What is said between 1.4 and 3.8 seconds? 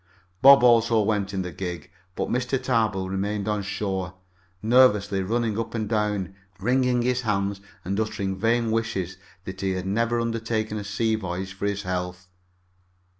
the gig, but Mr. Tarbill remained on